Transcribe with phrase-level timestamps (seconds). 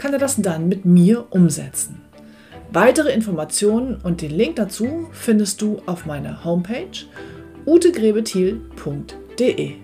[0.00, 2.00] kann er das dann mit mir umsetzen.
[2.72, 6.86] Weitere Informationen und den Link dazu findest du auf meiner Homepage
[7.66, 9.74] utegrebethiel.de.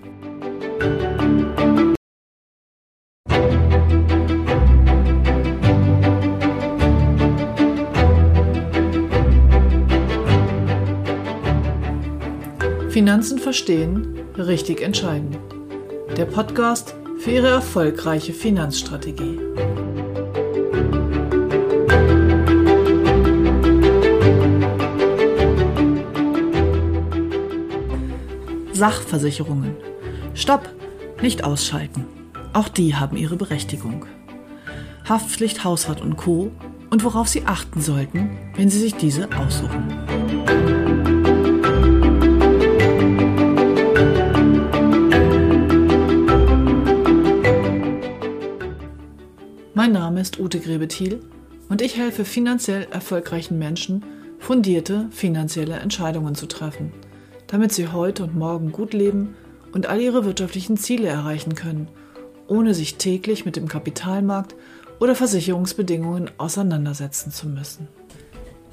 [12.89, 15.37] Finanzen verstehen, richtig entscheiden.
[16.17, 19.39] Der Podcast für Ihre erfolgreiche Finanzstrategie.
[28.77, 29.75] Sachversicherungen.
[30.35, 30.69] Stopp,
[31.23, 32.05] nicht ausschalten.
[32.53, 34.05] Auch die haben ihre Berechtigung.
[35.09, 36.53] Haftpflicht, Hausrat und Co.
[36.91, 39.95] und worauf Sie achten sollten, wenn Sie sich diese aussuchen.
[49.73, 51.23] Mein Name ist Ute Grebethiel
[51.71, 54.05] und ich helfe finanziell erfolgreichen Menschen,
[54.39, 56.93] fundierte finanzielle Entscheidungen zu treffen,
[57.47, 59.37] damit sie heute und morgen gut leben
[59.73, 61.89] und all ihre wirtschaftlichen Ziele erreichen können,
[62.47, 64.55] ohne sich täglich mit dem Kapitalmarkt
[64.99, 67.89] oder Versicherungsbedingungen auseinandersetzen zu müssen.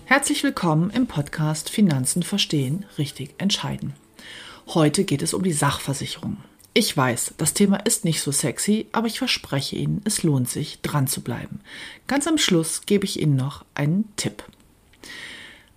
[0.06, 3.94] Herzlich willkommen im Podcast Finanzen verstehen, richtig entscheiden.
[4.68, 6.38] Heute geht es um die Sachversicherung.
[6.76, 10.82] Ich weiß, das Thema ist nicht so sexy, aber ich verspreche Ihnen, es lohnt sich,
[10.82, 11.60] dran zu bleiben.
[12.08, 14.44] Ganz am Schluss gebe ich Ihnen noch einen Tipp.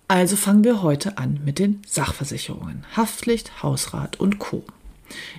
[0.09, 2.85] Also fangen wir heute an mit den Sachversicherungen.
[2.97, 4.63] Haftpflicht, Hausrat und Co.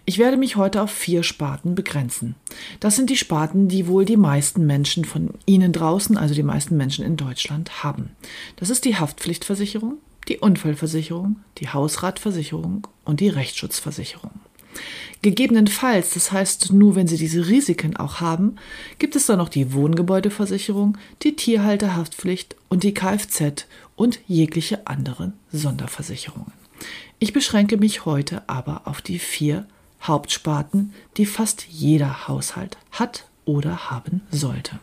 [0.05, 2.35] Ich werde mich heute auf vier Sparten begrenzen.
[2.81, 6.75] Das sind die Sparten, die wohl die meisten Menschen von Ihnen draußen, also die meisten
[6.75, 8.11] Menschen in Deutschland, haben.
[8.57, 14.31] Das ist die Haftpflichtversicherung, die Unfallversicherung, die Hausratversicherung und die Rechtsschutzversicherung.
[15.21, 18.57] Gegebenenfalls, das heißt nur wenn Sie diese Risiken auch haben,
[18.99, 26.53] gibt es dann noch die Wohngebäudeversicherung, die Tierhalterhaftpflicht und die Kfz und jegliche anderen Sonderversicherungen.
[27.19, 29.65] Ich beschränke mich heute aber auf die vier
[30.03, 34.79] Hauptsparten, die fast jeder Haushalt hat oder haben sollte.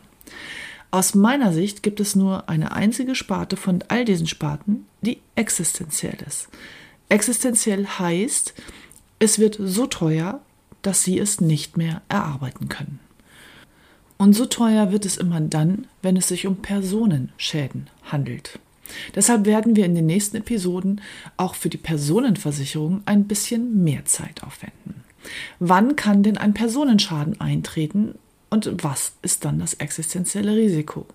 [0.91, 6.17] Aus meiner Sicht gibt es nur eine einzige Sparte von all diesen Sparten, die existenziell
[6.27, 6.49] ist.
[7.09, 8.55] Existenziell heißt,
[9.19, 10.41] es wird so teuer,
[10.83, 13.01] dass sie es nicht mehr erarbeiten können.
[14.17, 18.59] Und so teuer wird es immer dann, wenn es sich um Personenschäden handelt.
[19.15, 21.01] Deshalb werden wir in den nächsten Episoden
[21.37, 25.03] auch für die Personenversicherung ein bisschen mehr Zeit aufwenden.
[25.59, 28.15] Wann kann denn ein Personenschaden eintreten
[28.51, 31.07] und was ist dann das existenzielle Risiko?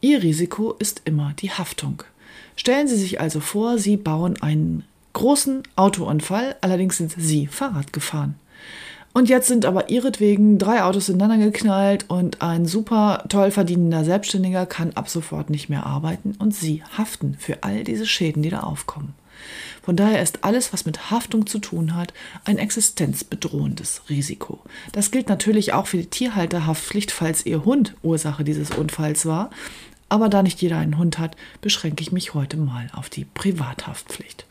[0.00, 2.02] Ihr Risiko ist immer die Haftung.
[2.56, 8.36] Stellen Sie sich also vor, Sie bauen einen großen Autounfall, allerdings sind sie Fahrrad gefahren.
[9.14, 14.64] Und jetzt sind aber ihretwegen drei Autos ineinander geknallt und ein super toll verdienender Selbstständiger
[14.64, 18.60] kann ab sofort nicht mehr arbeiten und sie haften für all diese Schäden, die da
[18.60, 19.14] aufkommen.
[19.82, 22.14] Von daher ist alles, was mit Haftung zu tun hat,
[22.44, 24.60] ein existenzbedrohendes Risiko.
[24.92, 29.50] Das gilt natürlich auch für die Tierhalterhaftpflicht, falls ihr Hund Ursache dieses Unfalls war.
[30.12, 34.44] Aber da nicht jeder einen Hund hat, beschränke ich mich heute mal auf die Privathaftpflicht.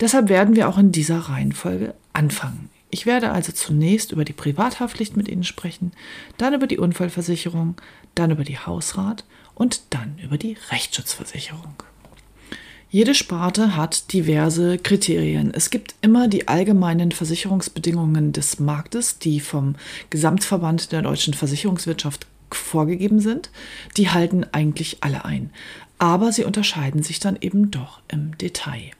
[0.00, 2.70] Deshalb werden wir auch in dieser Reihenfolge anfangen.
[2.88, 5.92] Ich werde also zunächst über die Privathaftpflicht mit Ihnen sprechen,
[6.38, 7.76] dann über die Unfallversicherung,
[8.14, 11.74] dann über die Hausrat und dann über die Rechtsschutzversicherung.
[12.88, 15.52] Jede Sparte hat diverse Kriterien.
[15.52, 19.74] Es gibt immer die allgemeinen Versicherungsbedingungen des Marktes, die vom
[20.08, 22.26] Gesamtverband der deutschen Versicherungswirtschaft
[22.56, 23.50] vorgegeben sind,
[23.96, 25.50] die halten eigentlich alle ein.
[25.98, 28.90] Aber sie unterscheiden sich dann eben doch im Detail.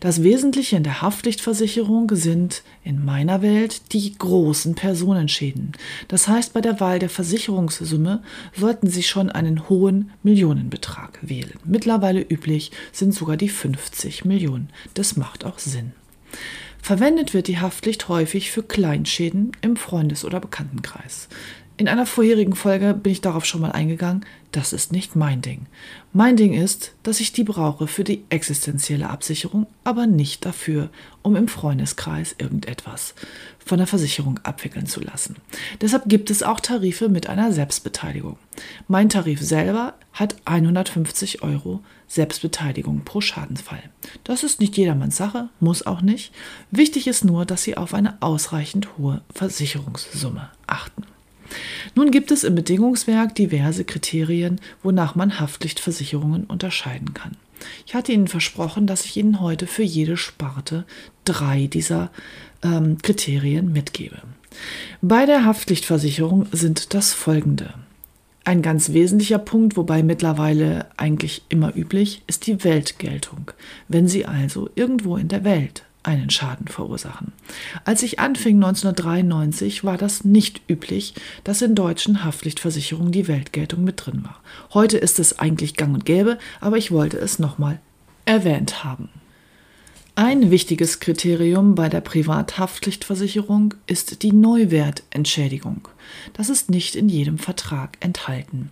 [0.00, 5.72] Das Wesentliche in der Haftpflichtversicherung sind in meiner Welt die großen Personenschäden.
[6.08, 8.22] Das heißt, bei der Wahl der Versicherungssumme
[8.54, 11.58] sollten Sie schon einen hohen Millionenbetrag wählen.
[11.64, 14.70] Mittlerweile üblich sind sogar die 50 Millionen.
[14.94, 15.92] Das macht auch Sinn.
[16.80, 21.28] Verwendet wird die Haftpflicht häufig für Kleinschäden im Freundes- oder Bekanntenkreis.
[21.78, 25.66] In einer vorherigen Folge bin ich darauf schon mal eingegangen, das ist nicht mein Ding.
[26.14, 30.88] Mein Ding ist, dass ich die brauche für die existenzielle Absicherung, aber nicht dafür,
[31.20, 33.14] um im Freundeskreis irgendetwas
[33.58, 35.36] von der Versicherung abwickeln zu lassen.
[35.82, 38.38] Deshalb gibt es auch Tarife mit einer Selbstbeteiligung.
[38.88, 43.82] Mein Tarif selber hat 150 Euro Selbstbeteiligung pro Schadensfall.
[44.24, 46.32] Das ist nicht jedermanns Sache, muss auch nicht.
[46.70, 51.04] Wichtig ist nur, dass Sie auf eine ausreichend hohe Versicherungssumme achten.
[51.94, 57.36] Nun gibt es im Bedingungswerk diverse Kriterien, wonach man Haftpflichtversicherungen unterscheiden kann.
[57.86, 60.84] Ich hatte Ihnen versprochen, dass ich Ihnen heute für jede Sparte
[61.24, 62.10] drei dieser
[62.62, 64.18] ähm, Kriterien mitgebe.
[65.02, 67.74] Bei der Haftpflichtversicherung sind das folgende.
[68.44, 73.50] Ein ganz wesentlicher Punkt, wobei mittlerweile eigentlich immer üblich, ist die Weltgeltung.
[73.88, 77.32] Wenn Sie also irgendwo in der Welt einen Schaden verursachen.
[77.84, 81.14] Als ich anfing 1993, war das nicht üblich,
[81.44, 84.40] dass in deutschen Haftpflichtversicherungen die Weltgeltung mit drin war.
[84.72, 87.80] Heute ist es eigentlich gang und gäbe, aber ich wollte es nochmal
[88.24, 89.08] erwähnt haben.
[90.18, 95.88] Ein wichtiges Kriterium bei der Privathaftpflichtversicherung ist die Neuwertentschädigung.
[96.32, 98.70] Das ist nicht in jedem Vertrag enthalten.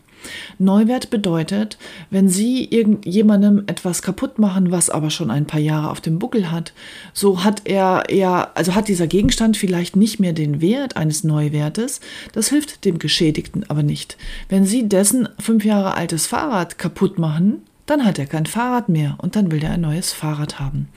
[0.59, 1.77] Neuwert bedeutet,
[2.09, 6.51] wenn Sie irgendjemandem etwas kaputt machen, was aber schon ein paar Jahre auf dem Buckel
[6.51, 6.73] hat,
[7.13, 12.01] so hat er ja, also hat dieser Gegenstand vielleicht nicht mehr den Wert eines Neuwertes.
[12.33, 14.17] Das hilft dem Geschädigten aber nicht.
[14.49, 19.17] Wenn Sie dessen fünf Jahre altes Fahrrad kaputt machen, dann hat er kein Fahrrad mehr
[19.19, 20.89] und dann will er ein neues Fahrrad haben.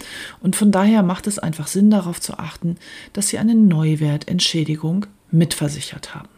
[0.41, 2.77] Und von daher macht es einfach Sinn, darauf zu achten,
[3.13, 6.29] dass Sie eine Neuwertentschädigung mitversichert haben.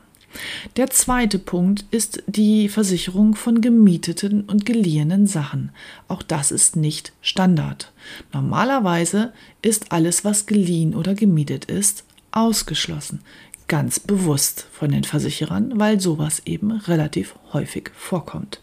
[0.77, 5.71] Der zweite Punkt ist die Versicherung von gemieteten und geliehenen Sachen.
[6.07, 7.91] Auch das ist nicht Standard.
[8.31, 13.21] Normalerweise ist alles, was geliehen oder gemietet ist, ausgeschlossen.
[13.69, 18.61] Ganz bewusst von den Versicherern, weil sowas eben relativ häufig vorkommt.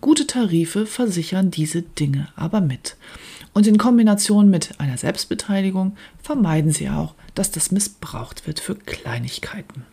[0.00, 2.96] Gute Tarife versichern diese Dinge aber mit.
[3.54, 9.84] Und in Kombination mit einer Selbstbeteiligung vermeiden sie auch, dass das missbraucht wird für Kleinigkeiten.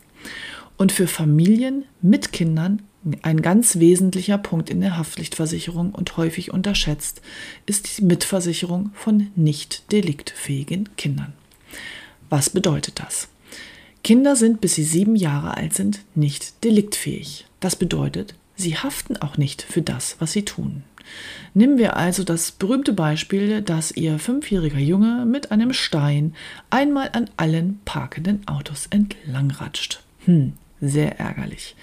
[0.76, 2.82] Und für Familien mit Kindern
[3.22, 7.22] ein ganz wesentlicher Punkt in der Haftpflichtversicherung und häufig unterschätzt
[7.66, 11.34] ist die Mitversicherung von nicht deliktfähigen Kindern.
[12.30, 13.28] Was bedeutet das?
[14.06, 17.44] Kinder sind, bis sie sieben Jahre alt sind, nicht deliktfähig.
[17.58, 20.84] Das bedeutet, sie haften auch nicht für das, was sie tun.
[21.54, 26.36] Nehmen wir also das berühmte Beispiel, dass Ihr fünfjähriger Junge mit einem Stein
[26.70, 30.04] einmal an allen parkenden Autos entlangratscht.
[30.24, 31.74] Hm, sehr ärgerlich.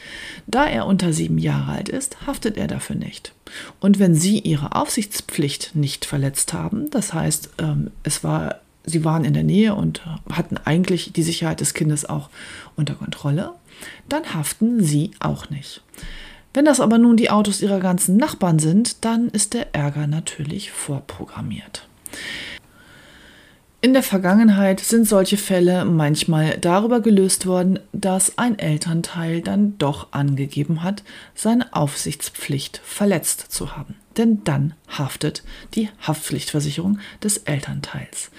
[0.47, 3.33] Da er unter sieben Jahre alt ist, haftet er dafür nicht.
[3.81, 9.23] Und wenn Sie Ihre Aufsichtspflicht nicht verletzt haben, das heißt, ähm, es war, Sie waren
[9.23, 10.01] in der Nähe und
[10.31, 12.29] hatten eigentlich die Sicherheit des Kindes auch
[12.75, 13.53] unter Kontrolle,
[14.09, 15.81] dann haften Sie auch nicht.
[16.53, 20.71] Wenn das aber nun die Autos Ihrer ganzen Nachbarn sind, dann ist der Ärger natürlich
[20.71, 21.87] vorprogrammiert.
[23.83, 30.13] In der Vergangenheit sind solche Fälle manchmal darüber gelöst worden, dass ein Elternteil dann doch
[30.13, 31.03] angegeben hat,
[31.35, 33.95] seine Aufsichtspflicht verletzt zu haben.
[34.15, 35.43] Denn dann haftet
[35.75, 38.31] die Haftpflichtversicherung des Elternteils.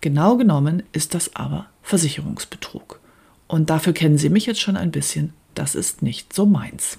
[0.00, 2.98] Genau genommen ist das aber Versicherungsbetrug.
[3.48, 5.34] Und dafür kennen Sie mich jetzt schon ein bisschen.
[5.54, 6.98] Das ist nicht so meins.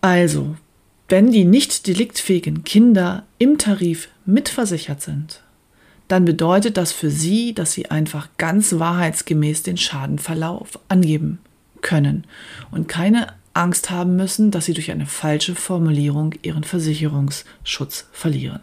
[0.00, 0.54] Also,
[1.08, 5.42] wenn die nicht deliktfähigen Kinder im Tarif mitversichert sind,
[6.08, 11.38] dann bedeutet das für Sie, dass Sie einfach ganz wahrheitsgemäß den Schadenverlauf angeben
[11.82, 12.24] können
[12.70, 18.60] und keine Angst haben müssen, dass Sie durch eine falsche Formulierung Ihren Versicherungsschutz verlieren.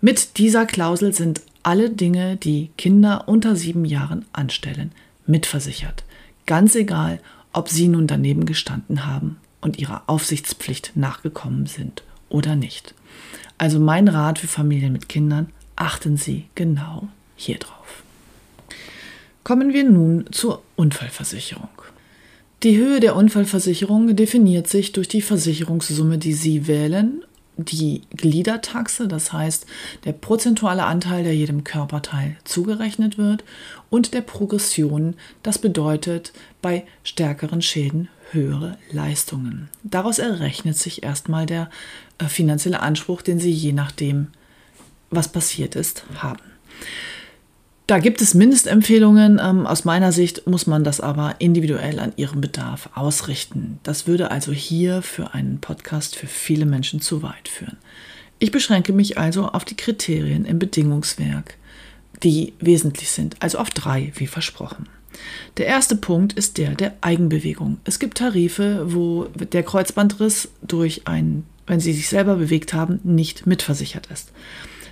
[0.00, 4.92] Mit dieser Klausel sind alle Dinge, die Kinder unter sieben Jahren anstellen,
[5.26, 6.04] mitversichert.
[6.46, 7.18] Ganz egal,
[7.52, 12.94] ob Sie nun daneben gestanden haben und Ihrer Aufsichtspflicht nachgekommen sind oder nicht.
[13.58, 18.02] Also mein Rat für Familien mit Kindern, achten Sie genau hier drauf.
[19.44, 21.68] Kommen wir nun zur Unfallversicherung.
[22.62, 27.22] Die Höhe der Unfallversicherung definiert sich durch die Versicherungssumme, die Sie wählen,
[27.56, 29.66] die Gliedertaxe, das heißt
[30.04, 33.44] der prozentuale Anteil, der jedem Körperteil zugerechnet wird,
[33.88, 39.68] und der Progression, das bedeutet bei stärkeren Schäden höhere Leistungen.
[39.84, 41.70] Daraus errechnet sich erstmal der
[42.18, 44.28] äh, finanzielle Anspruch, den Sie je nachdem
[45.16, 46.42] was passiert ist, haben.
[47.86, 49.40] Da gibt es Mindestempfehlungen.
[49.42, 53.78] Ähm, aus meiner Sicht muss man das aber individuell an ihrem Bedarf ausrichten.
[53.84, 57.76] Das würde also hier für einen Podcast für viele Menschen zu weit führen.
[58.40, 61.56] Ich beschränke mich also auf die Kriterien im Bedingungswerk,
[62.22, 64.88] die wesentlich sind, also auf drei, wie versprochen.
[65.56, 67.78] Der erste Punkt ist der der Eigenbewegung.
[67.84, 73.46] Es gibt Tarife, wo der Kreuzbandriss durch ein, wenn Sie sich selber bewegt haben, nicht
[73.46, 74.32] mitversichert ist.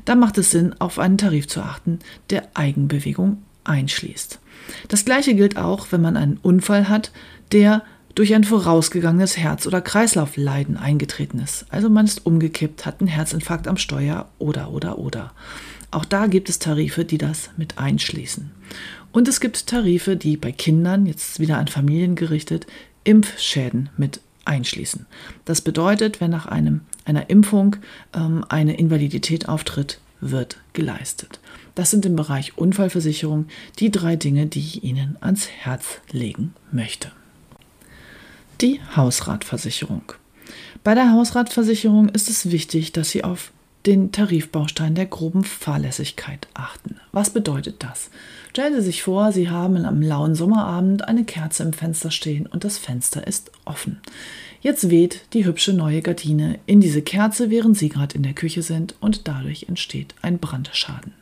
[0.05, 1.99] Da macht es Sinn, auf einen Tarif zu achten,
[2.31, 4.39] der Eigenbewegung einschließt.
[4.89, 7.13] Das gleiche gilt auch, wenn man einen Unfall hat,
[7.53, 7.83] der
[8.15, 11.67] durch ein vorausgegangenes Herz- oder Kreislaufleiden eingetreten ist.
[11.71, 15.33] Also man ist umgekippt, hat einen Herzinfarkt am Steuer oder oder oder.
[15.91, 18.51] Auch da gibt es Tarife, die das mit einschließen.
[19.13, 22.67] Und es gibt Tarife, die bei Kindern, jetzt wieder an Familien gerichtet,
[23.05, 25.07] Impfschäden mit einschließen.
[25.45, 27.76] Das bedeutet, wenn nach einem, einer Impfung
[28.14, 31.40] ähm, eine Invalidität auftritt, wird geleistet.
[31.75, 33.46] Das sind im Bereich Unfallversicherung
[33.78, 37.11] die drei Dinge, die ich Ihnen ans Herz legen möchte.
[38.61, 40.12] Die Hausratversicherung.
[40.84, 43.52] Bei der Hausratversicherung ist es wichtig, dass Sie auf
[43.87, 46.96] den Tarifbaustein der groben Fahrlässigkeit achten.
[47.12, 48.11] Was bedeutet das?
[48.50, 52.64] Stellen Sie sich vor, Sie haben am lauen Sommerabend eine Kerze im Fenster stehen und
[52.64, 54.00] das Fenster ist offen.
[54.64, 58.62] Jetzt weht die hübsche neue Gardine in diese Kerze, während Sie gerade in der Küche
[58.62, 61.12] sind und dadurch entsteht ein Brandschaden.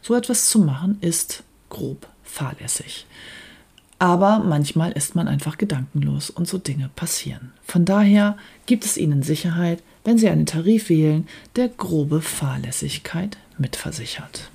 [0.00, 3.04] So etwas zu machen ist grob fahrlässig.
[3.98, 7.52] Aber manchmal ist man einfach gedankenlos und so Dinge passieren.
[7.62, 14.48] Von daher gibt es Ihnen Sicherheit, wenn Sie einen Tarif wählen, der grobe Fahrlässigkeit mitversichert.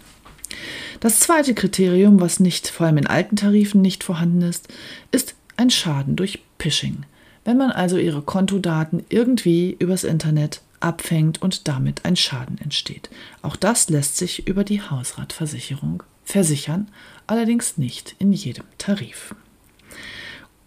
[1.01, 4.69] Das zweite Kriterium, was nicht vor allem in alten Tarifen nicht vorhanden ist,
[5.11, 7.05] ist ein Schaden durch Phishing.
[7.45, 13.09] Wenn man also ihre Kontodaten irgendwie übers Internet abfängt und damit ein Schaden entsteht.
[13.41, 16.89] Auch das lässt sich über die Hausratversicherung versichern,
[17.25, 19.33] allerdings nicht in jedem Tarif.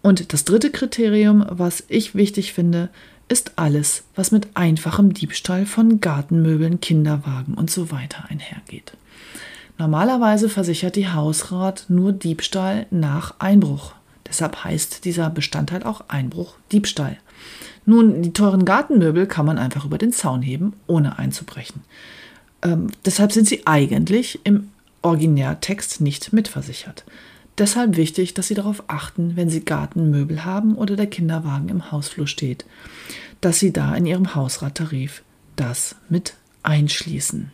[0.03, 2.89] Und das dritte Kriterium, was ich wichtig finde,
[3.29, 8.93] ist alles, was mit einfachem Diebstahl von Gartenmöbeln, Kinderwagen und so weiter einhergeht.
[9.79, 13.96] Normalerweise versichert die Hausrat nur Diebstahl nach Einbruch.
[14.29, 17.19] Deshalb heißt dieser Bestandteil auch Einbruch Diebstahl.
[17.85, 21.83] Nun, die teuren Gartenmöbel kann man einfach über den Zaun heben, ohne einzubrechen.
[22.63, 24.71] Ähm, deshalb sind sie eigentlich im
[25.03, 27.05] Originärtext nicht mitversichert.
[27.59, 32.27] Deshalb wichtig, dass Sie darauf achten, wenn Sie Gartenmöbel haben oder der Kinderwagen im Hausflur
[32.27, 32.67] steht,
[33.41, 35.23] dass Sie da in Ihrem Hausrattarif
[35.55, 37.51] das mit einschließen.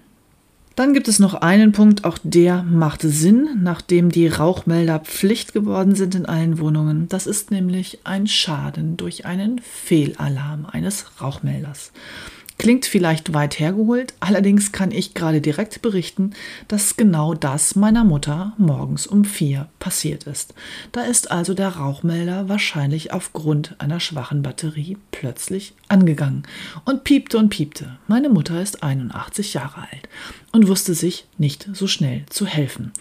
[0.74, 5.94] Dann gibt es noch einen Punkt, auch der macht Sinn, nachdem die Rauchmelder Pflicht geworden
[5.94, 7.08] sind in allen Wohnungen.
[7.08, 11.92] Das ist nämlich ein Schaden durch einen Fehlalarm eines Rauchmelders.
[12.58, 16.32] Klingt vielleicht weit hergeholt, allerdings kann ich gerade direkt berichten,
[16.68, 20.54] dass genau das meiner Mutter morgens um vier passiert ist.
[20.92, 26.44] Da ist also der Rauchmelder wahrscheinlich aufgrund einer schwachen Batterie plötzlich angegangen
[26.84, 27.98] und piepte und piepte.
[28.06, 30.08] Meine Mutter ist 81 Jahre alt
[30.52, 32.92] und wusste sich nicht so schnell zu helfen.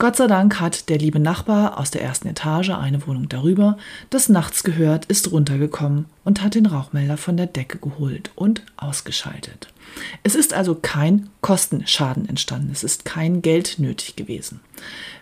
[0.00, 3.78] Gott sei Dank hat der liebe Nachbar aus der ersten Etage eine Wohnung darüber,
[4.10, 9.66] das nachts gehört, ist runtergekommen und hat den Rauchmelder von der Decke geholt und ausgeschaltet.
[10.22, 14.60] Es ist also kein Kostenschaden entstanden, es ist kein Geld nötig gewesen.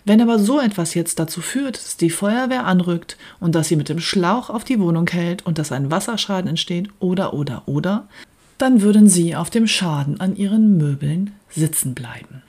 [0.04, 3.88] Wenn aber so etwas jetzt dazu führt, dass die Feuerwehr anrückt und dass sie mit
[3.88, 8.08] dem Schlauch auf die Wohnung hält und dass ein Wasserschaden entsteht oder oder oder,
[8.58, 12.42] dann würden sie auf dem Schaden an ihren Möbeln sitzen bleiben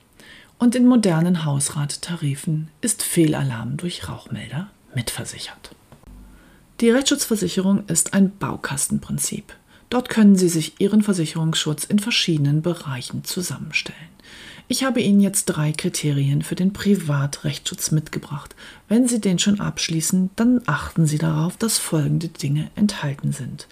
[0.60, 5.72] und in modernen Hausrattarifen ist Fehlalarm durch Rauchmelder mitversichert.
[6.82, 9.54] Die Rechtsschutzversicherung ist ein Baukastenprinzip.
[9.90, 13.98] Dort können Sie sich Ihren Versicherungsschutz in verschiedenen Bereichen zusammenstellen.
[14.68, 18.54] Ich habe Ihnen jetzt drei Kriterien für den Privatrechtsschutz mitgebracht.
[18.90, 23.68] Wenn Sie den schon abschließen, dann achten Sie darauf, dass folgende Dinge enthalten sind.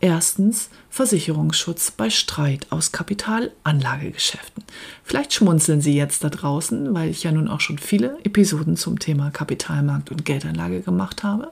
[0.00, 4.62] Erstens Versicherungsschutz bei Streit aus Kapitalanlagegeschäften.
[5.02, 8.98] Vielleicht schmunzeln Sie jetzt da draußen, weil ich ja nun auch schon viele Episoden zum
[8.98, 11.50] Thema Kapitalmarkt und Geldanlage gemacht habe.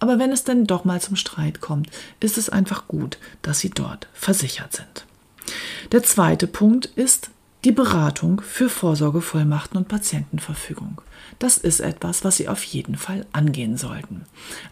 [0.00, 3.70] Aber wenn es denn doch mal zum Streit kommt, ist es einfach gut, dass Sie
[3.70, 5.06] dort versichert sind.
[5.92, 7.30] Der zweite Punkt ist
[7.64, 11.00] die Beratung für Vorsorgevollmachten und Patientenverfügung.
[11.38, 14.22] Das ist etwas, was Sie auf jeden Fall angehen sollten.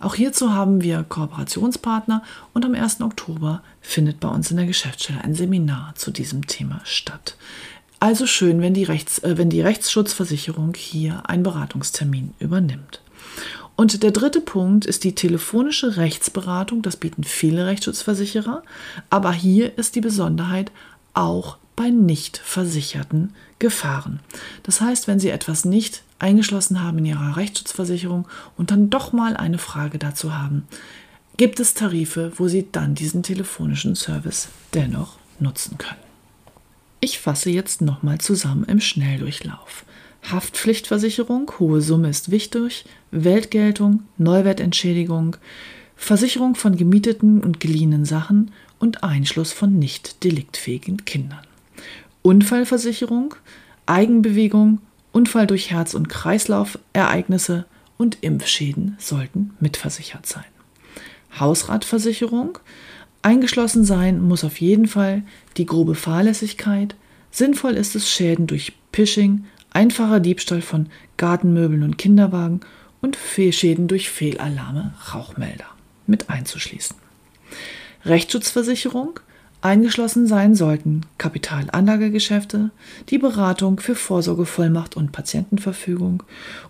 [0.01, 3.01] Auch hierzu haben wir Kooperationspartner und am 1.
[3.01, 7.37] Oktober findet bei uns in der Geschäftsstelle ein Seminar zu diesem Thema statt.
[8.01, 13.03] Also schön, wenn die, Rechts, äh, wenn die Rechtsschutzversicherung hier einen Beratungstermin übernimmt.
[13.77, 16.83] Und der dritte Punkt ist die telefonische Rechtsberatung.
[16.83, 18.63] Das bieten viele Rechtsschutzversicherer.
[19.11, 20.71] Aber hier ist die Besonderheit
[21.15, 24.21] auch bei nicht versicherten Gefahren.
[24.63, 29.37] Das heißt, wenn Sie etwas nicht eingeschlossen haben in Ihrer Rechtsschutzversicherung und dann doch mal
[29.37, 30.65] eine Frage dazu haben,
[31.37, 36.01] gibt es Tarife, wo Sie dann diesen telefonischen Service dennoch nutzen können.
[37.01, 39.85] Ich fasse jetzt nochmal zusammen im Schnelldurchlauf.
[40.31, 45.37] Haftpflichtversicherung, hohe Summe ist wichtig, Weltgeltung, Neuwertentschädigung,
[45.97, 51.47] Versicherung von gemieteten und geliehenen Sachen und Einschluss von nicht deliktfähigen Kindern.
[52.23, 53.35] Unfallversicherung,
[53.87, 54.81] Eigenbewegung,
[55.13, 60.45] Unfall durch Herz- und Kreislaufereignisse und Impfschäden sollten mitversichert sein.
[61.39, 62.59] Hausratversicherung,
[63.23, 65.23] eingeschlossen sein muss auf jeden Fall
[65.57, 66.95] die grobe Fahrlässigkeit,
[67.31, 72.61] sinnvoll ist es Schäden durch Phishing, einfacher Diebstahl von Gartenmöbeln und Kinderwagen
[73.01, 75.67] und Fehlschäden durch Fehlalarme, Rauchmelder
[76.07, 76.97] mit einzuschließen.
[78.05, 79.21] Rechtsschutzversicherung
[79.63, 82.71] eingeschlossen sein sollten Kapitalanlagegeschäfte,
[83.09, 86.23] die Beratung für Vorsorgevollmacht und Patientenverfügung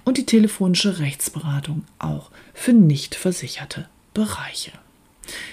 [0.04, 4.72] und die telefonische Rechtsberatung auch für nicht versicherte Bereiche.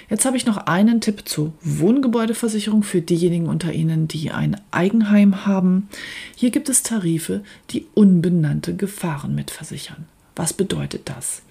[0.10, 5.46] Jetzt habe ich noch einen Tipp zur Wohngebäudeversicherung für diejenigen unter Ihnen, die ein Eigenheim
[5.46, 5.90] haben.
[6.36, 10.06] Hier gibt es Tarife, die unbenannte Gefahren mitversichern.
[10.36, 11.42] Was bedeutet das?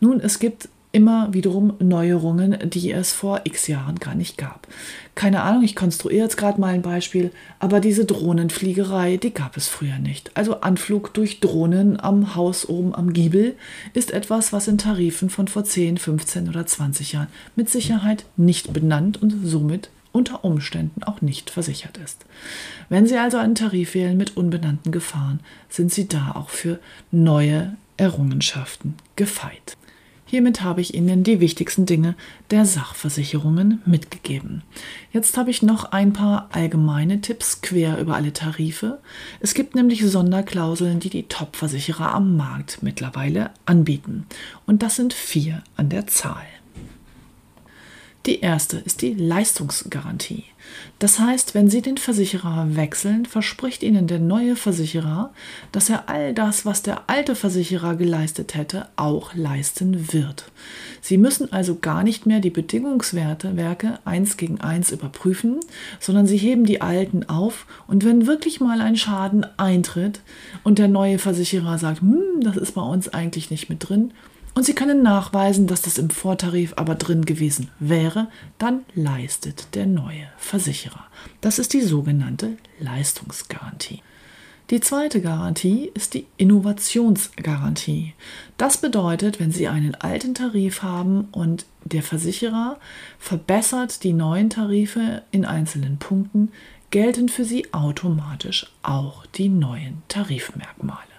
[0.00, 4.68] Nun, es gibt immer wiederum Neuerungen, die es vor x Jahren gar nicht gab.
[5.16, 9.66] Keine Ahnung, ich konstruiere jetzt gerade mal ein Beispiel, aber diese Drohnenfliegerei, die gab es
[9.66, 10.30] früher nicht.
[10.36, 13.56] Also Anflug durch Drohnen am Haus oben am Giebel
[13.92, 18.72] ist etwas, was in Tarifen von vor 10, 15 oder 20 Jahren mit Sicherheit nicht
[18.72, 22.24] benannt und somit unter Umständen auch nicht versichert ist.
[22.88, 26.78] Wenn Sie also einen Tarif wählen mit unbenannten Gefahren, sind Sie da auch für
[27.10, 29.76] neue Errungenschaften gefeit.
[30.26, 32.14] Hiermit habe ich Ihnen die wichtigsten Dinge
[32.50, 34.62] der Sachversicherungen mitgegeben.
[35.12, 39.00] Jetzt habe ich noch ein paar allgemeine Tipps quer über alle Tarife.
[39.40, 44.26] Es gibt nämlich Sonderklauseln, die die Top-Versicherer am Markt mittlerweile anbieten.
[44.66, 46.46] Und das sind vier an der Zahl.
[48.26, 50.44] Die erste ist die Leistungsgarantie.
[50.98, 55.34] Das heißt, wenn Sie den Versicherer wechseln, verspricht Ihnen der neue Versicherer,
[55.72, 60.50] dass er all das, was der alte Versicherer geleistet hätte, auch leisten wird.
[61.02, 65.60] Sie müssen also gar nicht mehr die Bedingungswerte Werke eins gegen eins überprüfen,
[66.00, 70.22] sondern Sie heben die alten auf und wenn wirklich mal ein Schaden eintritt
[70.62, 74.14] und der neue Versicherer sagt, hm, das ist bei uns eigentlich nicht mit drin,
[74.54, 79.86] und Sie können nachweisen, dass das im Vortarif aber drin gewesen wäre, dann leistet der
[79.86, 81.04] neue Versicherer.
[81.40, 84.02] Das ist die sogenannte Leistungsgarantie.
[84.70, 88.14] Die zweite Garantie ist die Innovationsgarantie.
[88.56, 92.78] Das bedeutet, wenn Sie einen alten Tarif haben und der Versicherer
[93.18, 96.50] verbessert die neuen Tarife in einzelnen Punkten,
[96.90, 101.13] gelten für Sie automatisch auch die neuen Tarifmerkmale.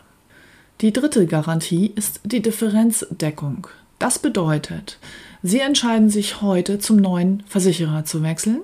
[0.81, 3.67] Die dritte Garantie ist die Differenzdeckung.
[3.97, 4.99] Das bedeutet,
[5.41, 8.59] Sie entscheiden sich heute zum neuen Versicherer zu wechseln,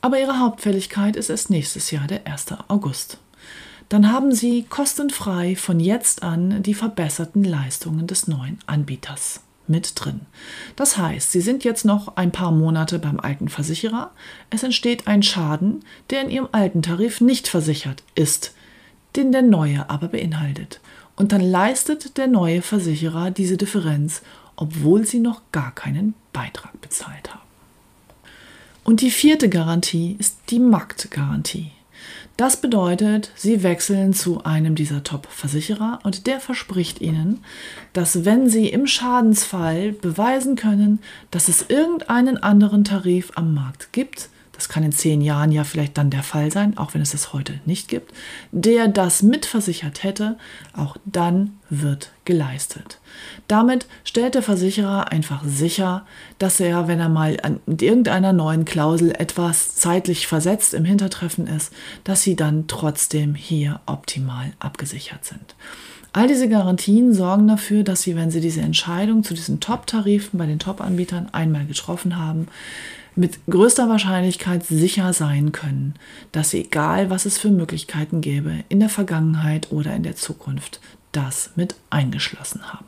[0.00, 2.46] aber Ihre Hauptfälligkeit ist erst nächstes Jahr, der 1.
[2.66, 3.18] August.
[3.88, 10.22] Dann haben Sie kostenfrei von jetzt an die verbesserten Leistungen des neuen Anbieters mit drin.
[10.74, 14.10] Das heißt, Sie sind jetzt noch ein paar Monate beim alten Versicherer.
[14.50, 18.52] Es entsteht ein Schaden, der in Ihrem alten Tarif nicht versichert ist,
[19.14, 20.80] den der neue aber beinhaltet.
[21.16, 24.22] Und dann leistet der neue Versicherer diese Differenz,
[24.54, 27.40] obwohl sie noch gar keinen Beitrag bezahlt haben.
[28.84, 31.72] Und die vierte Garantie ist die Marktgarantie.
[32.36, 37.42] Das bedeutet, Sie wechseln zu einem dieser Top-Versicherer und der verspricht Ihnen,
[37.94, 41.00] dass wenn Sie im Schadensfall beweisen können,
[41.30, 45.98] dass es irgendeinen anderen Tarif am Markt gibt, das kann in zehn Jahren ja vielleicht
[45.98, 48.12] dann der Fall sein, auch wenn es das heute nicht gibt,
[48.52, 50.38] der das mitversichert hätte,
[50.74, 52.98] auch dann wird geleistet.
[53.48, 56.06] Damit stellt der Versicherer einfach sicher,
[56.38, 61.72] dass er, wenn er mal an irgendeiner neuen Klausel etwas zeitlich versetzt im Hintertreffen ist,
[62.04, 65.54] dass sie dann trotzdem hier optimal abgesichert sind.
[66.14, 70.46] All diese Garantien sorgen dafür, dass Sie, wenn Sie diese Entscheidung zu diesen Top-Tarifen bei
[70.46, 72.48] den Top-Anbietern einmal getroffen haben,
[73.16, 75.94] mit größter Wahrscheinlichkeit sicher sein können,
[76.32, 80.80] dass egal was es für Möglichkeiten gäbe, in der Vergangenheit oder in der Zukunft,
[81.12, 82.86] das mit eingeschlossen haben.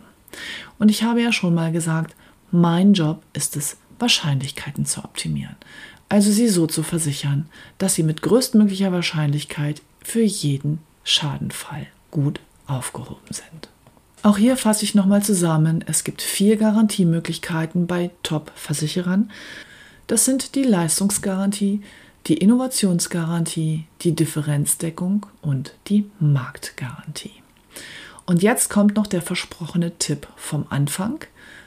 [0.79, 2.15] Und ich habe ja schon mal gesagt,
[2.51, 5.57] mein Job ist es, Wahrscheinlichkeiten zu optimieren.
[6.09, 7.47] Also sie so zu versichern,
[7.79, 13.69] dass sie mit größtmöglicher Wahrscheinlichkeit für jeden Schadenfall gut aufgehoben sind.
[14.23, 19.31] Auch hier fasse ich nochmal zusammen, es gibt vier Garantiemöglichkeiten bei Top-Versicherern.
[20.09, 21.83] Das sind die Leistungsgarantie,
[22.27, 27.43] die Innovationsgarantie, die Differenzdeckung und die Marktgarantie.
[28.25, 31.27] Und jetzt kommt noch der versprochene Tipp vom Anfang.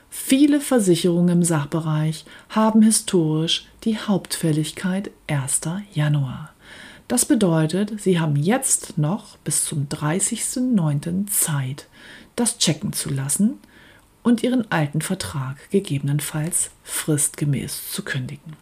[0.09, 5.61] Viele Versicherungen im Sachbereich haben historisch die Hauptfälligkeit 1.
[5.93, 6.51] Januar.
[7.07, 11.27] Das bedeutet, Sie haben jetzt noch bis zum 30.09.
[11.27, 11.85] Zeit,
[12.35, 13.59] das checken zu lassen
[14.23, 18.53] und Ihren alten Vertrag gegebenenfalls fristgemäß zu kündigen.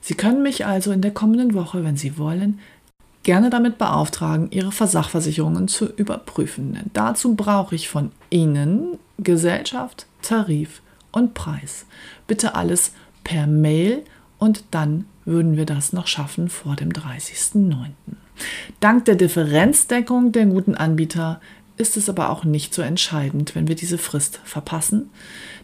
[0.00, 2.58] Sie können mich also in der kommenden Woche, wenn Sie wollen,
[3.22, 6.78] gerne damit beauftragen, Ihre Versachversicherungen zu überprüfen.
[6.92, 10.82] Dazu brauche ich von Ihnen Gesellschaft, Tarif
[11.12, 11.86] und Preis.
[12.26, 12.92] Bitte alles
[13.24, 14.04] per Mail
[14.38, 17.90] und dann würden wir das noch schaffen vor dem 30.09.
[18.80, 21.40] Dank der Differenzdeckung der guten Anbieter
[21.80, 25.10] ist es aber auch nicht so entscheidend, wenn wir diese Frist verpassen,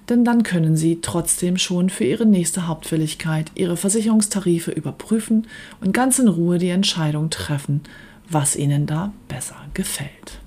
[0.08, 5.46] denn dann können Sie trotzdem schon für Ihre nächste Hauptfälligkeit Ihre Versicherungstarife überprüfen
[5.80, 7.82] und ganz in Ruhe die Entscheidung treffen,
[8.30, 10.40] was Ihnen da besser gefällt.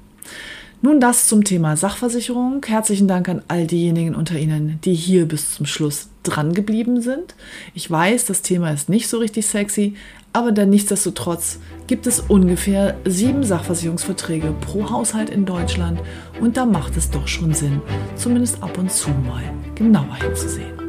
[0.82, 2.64] Nun das zum Thema Sachversicherung.
[2.66, 7.36] Herzlichen Dank an all diejenigen unter Ihnen, die hier bis zum Schluss dran geblieben sind.
[7.74, 9.96] Ich weiß, das Thema ist nicht so richtig sexy,
[10.34, 16.00] aber dann nichtsdestotrotz gibt es ungefähr sieben Sachversicherungsverträge pro Haushalt in Deutschland
[16.40, 17.82] und da macht es doch schon Sinn,
[18.16, 19.44] zumindest ab und zu mal
[19.76, 20.80] genauer hinzusehen.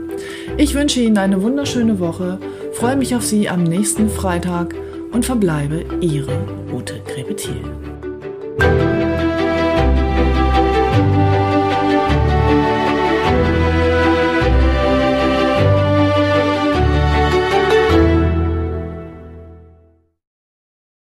[0.57, 2.39] Ich wünsche Ihnen eine wunderschöne Woche,
[2.73, 4.75] freue mich auf Sie am nächsten Freitag
[5.13, 6.37] und verbleibe Ihre
[6.73, 7.65] Ute Grebethiel.